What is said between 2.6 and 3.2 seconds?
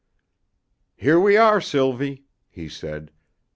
said.